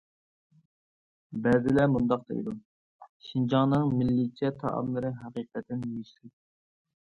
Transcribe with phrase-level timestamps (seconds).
[1.47, 2.55] بەزىلەر مۇنداق دەيدۇ:
[3.27, 6.37] شىنجاڭنىڭ مىللىيچە تائاملىرى ھەقىقەتەن يېيىشلىك.